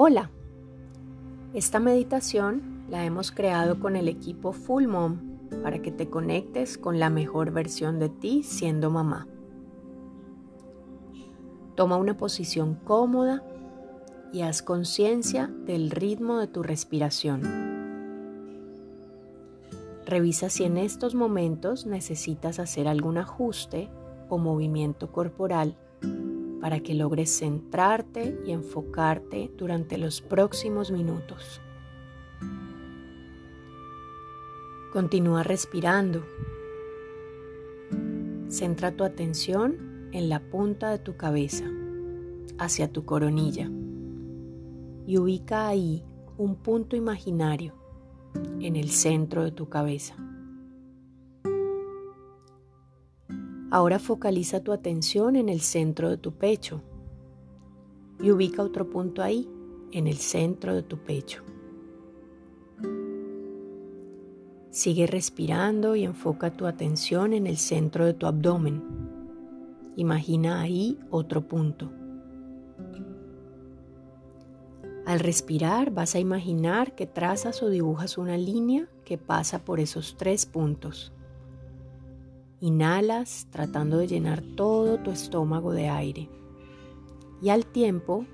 [0.00, 0.30] Hola,
[1.54, 5.18] esta meditación la hemos creado con el equipo Full Mom
[5.64, 9.26] para que te conectes con la mejor versión de ti siendo mamá.
[11.74, 13.42] Toma una posición cómoda
[14.32, 17.42] y haz conciencia del ritmo de tu respiración.
[20.06, 23.88] Revisa si en estos momentos necesitas hacer algún ajuste
[24.28, 25.76] o movimiento corporal
[26.60, 31.60] para que logres centrarte y enfocarte durante los próximos minutos.
[34.92, 36.24] Continúa respirando.
[38.48, 41.64] Centra tu atención en la punta de tu cabeza,
[42.58, 43.70] hacia tu coronilla,
[45.06, 46.04] y ubica ahí
[46.38, 47.74] un punto imaginario
[48.60, 50.16] en el centro de tu cabeza.
[53.70, 56.82] Ahora focaliza tu atención en el centro de tu pecho
[58.20, 59.48] y ubica otro punto ahí,
[59.92, 61.42] en el centro de tu pecho.
[64.70, 68.82] Sigue respirando y enfoca tu atención en el centro de tu abdomen.
[69.96, 71.90] Imagina ahí otro punto.
[75.04, 80.16] Al respirar vas a imaginar que trazas o dibujas una línea que pasa por esos
[80.16, 81.12] tres puntos.
[82.60, 86.28] Inhalas tratando de llenar todo tu estómago de aire.
[87.40, 88.26] Y al tiempo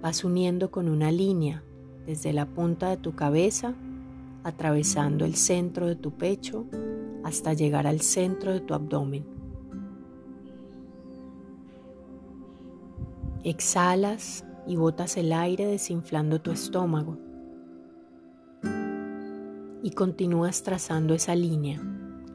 [0.00, 1.62] vas uniendo con una línea
[2.06, 3.74] desde la punta de tu cabeza,
[4.42, 6.64] atravesando el centro de tu pecho
[7.24, 9.26] hasta llegar al centro de tu abdomen.
[13.44, 17.18] Exhalas y botas el aire desinflando tu estómago.
[19.82, 21.82] Y continúas trazando esa línea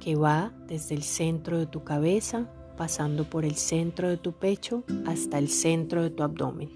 [0.02, 4.84] que va desde el centro de tu cabeza, pasando por el centro de tu pecho
[5.06, 6.70] hasta el centro de tu abdomen.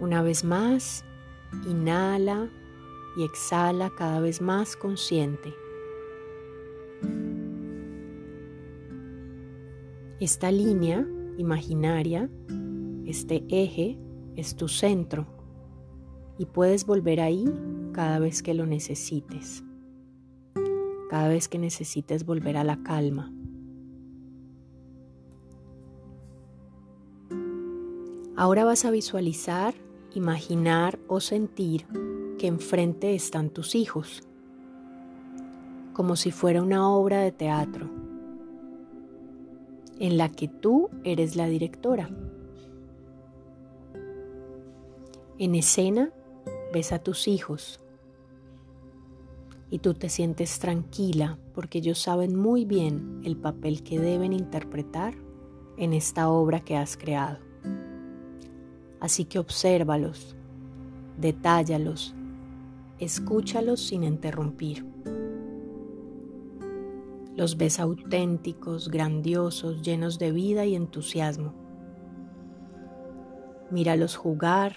[0.00, 1.04] Una vez más,
[1.66, 2.50] inhala
[3.16, 5.54] y exhala cada vez más consciente.
[10.18, 11.06] Esta línea
[11.38, 12.28] imaginaria,
[13.06, 13.98] este eje,
[14.34, 15.26] es tu centro
[16.36, 17.46] y puedes volver ahí
[17.92, 19.62] cada vez que lo necesites
[21.08, 23.32] cada vez que necesites volver a la calma.
[28.36, 29.74] Ahora vas a visualizar,
[30.14, 31.86] imaginar o sentir
[32.38, 34.22] que enfrente están tus hijos,
[35.94, 37.88] como si fuera una obra de teatro
[39.98, 42.10] en la que tú eres la directora.
[45.38, 46.10] En escena
[46.72, 47.80] ves a tus hijos
[49.70, 55.14] y tú te sientes tranquila porque ellos saben muy bien el papel que deben interpretar
[55.76, 57.38] en esta obra que has creado.
[59.00, 60.36] Así que obsérvalos,
[61.18, 62.14] detállalos,
[62.98, 64.86] escúchalos sin interrumpir.
[67.36, 71.52] Los ves auténticos, grandiosos, llenos de vida y entusiasmo.
[73.70, 74.74] Míralos jugar,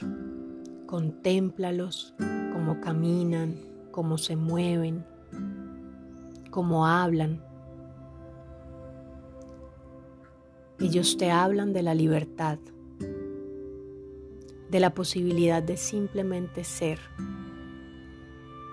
[0.85, 3.68] contémplalos, cómo caminan,
[3.99, 5.05] cómo se mueven,
[6.51, 7.43] cómo hablan.
[10.79, 12.59] Ellos te hablan de la libertad,
[14.69, 16.97] de la posibilidad de simplemente ser.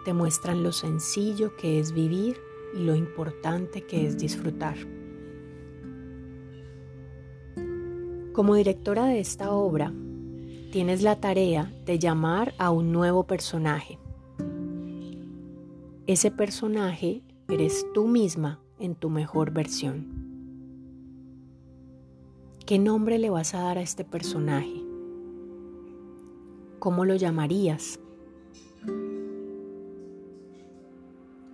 [0.05, 2.37] Te muestran lo sencillo que es vivir
[2.79, 4.77] y lo importante que es disfrutar.
[8.33, 9.93] Como directora de esta obra,
[10.71, 13.99] tienes la tarea de llamar a un nuevo personaje
[16.07, 20.07] ese personaje eres tú misma en tu mejor versión.
[22.65, 24.85] ¿Qué nombre le vas a dar a este personaje?
[26.79, 27.99] ¿Cómo lo llamarías?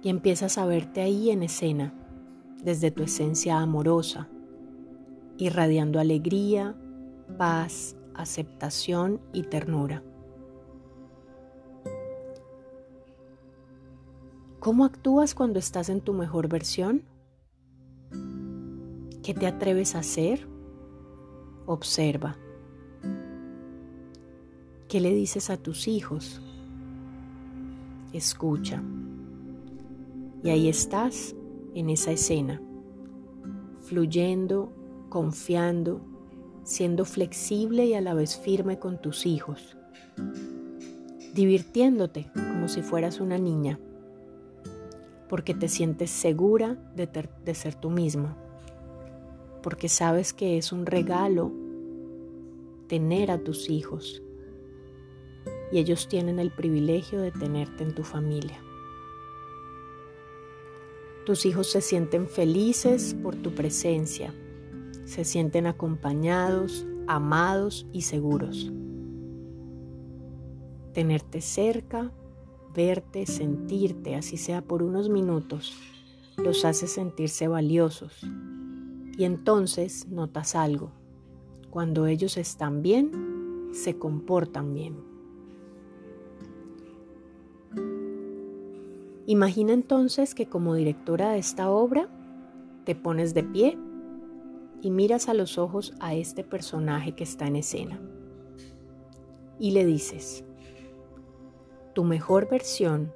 [0.03, 1.95] Y empiezas a verte ahí en escena,
[2.63, 4.29] desde tu esencia amorosa,
[5.39, 6.77] irradiando alegría,
[7.39, 10.03] paz, aceptación y ternura.
[14.63, 17.03] ¿Cómo actúas cuando estás en tu mejor versión?
[19.25, 20.47] ¿Qué te atreves a hacer?
[21.67, 22.37] Observa.
[24.87, 26.41] ¿Qué le dices a tus hijos?
[28.13, 28.81] Escucha.
[30.45, 31.35] Y ahí estás
[31.75, 32.63] en esa escena,
[33.81, 34.73] fluyendo,
[35.09, 36.03] confiando,
[36.63, 39.77] siendo flexible y a la vez firme con tus hijos,
[41.35, 43.81] divirtiéndote como si fueras una niña
[45.33, 48.37] porque te sientes segura de, ser tú misma,
[49.63, 51.51] porque sabes que es un regalo
[52.87, 54.23] tener a tus hijos
[55.73, 58.63] y ellos tienen el privilegio de tenerte en tu familia.
[61.25, 64.35] Tus hijos se sienten felices por tu presencia,
[65.07, 68.71] se sienten acompañados, amados y seguros.
[70.93, 72.13] Tenerte cerca,
[72.75, 75.75] verte, sentirte, así sea por unos minutos,
[76.37, 78.23] los hace sentirse valiosos.
[79.17, 80.91] Y entonces notas algo.
[81.71, 85.13] Cuando ellos están bien, se comportan bien.
[89.27, 92.09] Imagina entonces que como directora de esta obra
[92.85, 93.79] te pones de pie
[94.83, 98.01] y miras a los ojos a este personaje que está en escena.
[99.59, 100.45] Y le dices,
[101.93, 103.13] tu mejor versión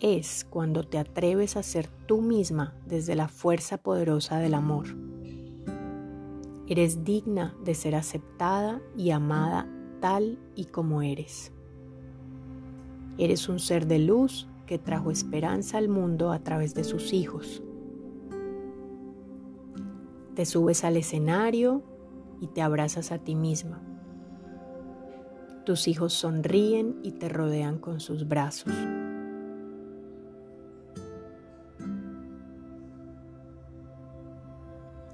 [0.00, 4.86] es cuando te atreves a ser tú misma desde la fuerza poderosa del amor.
[6.66, 9.66] Eres digna de ser aceptada y amada
[10.00, 11.52] tal y como eres.
[13.18, 17.62] Eres un ser de luz que trajo esperanza al mundo a través de sus hijos.
[20.34, 21.82] Te subes al escenario
[22.40, 23.82] y te abrazas a ti misma.
[25.70, 28.72] Tus hijos sonríen y te rodean con sus brazos.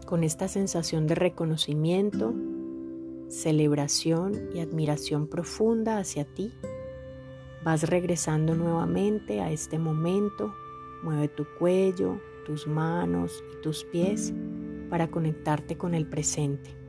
[0.07, 2.33] Con esta sensación de reconocimiento,
[3.29, 6.55] celebración y admiración profunda hacia ti,
[7.63, 10.55] Vas regresando nuevamente a este momento.
[11.03, 14.33] Mueve tu cuello, tus manos y tus pies
[14.89, 16.86] para conectarte con el presente.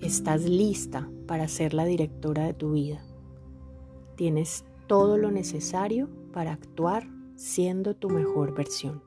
[0.00, 3.04] Estás lista para ser la directora de tu vida.
[4.16, 7.06] Tienes todo lo necesario para actuar
[7.36, 9.02] siendo tu mejor versión.